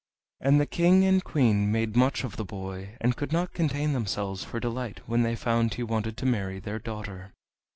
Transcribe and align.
And 0.39 0.59
the 0.59 0.65
King 0.65 1.05
and 1.05 1.23
Queen 1.23 1.71
made 1.71 1.95
much 1.95 2.23
of 2.23 2.35
the 2.35 2.43
boy, 2.43 2.95
and 2.99 3.15
could 3.15 3.31
not 3.31 3.53
contain 3.53 3.93
themselves 3.93 4.43
for 4.43 4.59
delight 4.59 5.01
when 5.05 5.21
they 5.21 5.35
found 5.35 5.75
he 5.75 5.83
wanted 5.83 6.17
to 6.17 6.25
marry 6.25 6.57
their 6.59 6.79
daughter. 6.79 7.33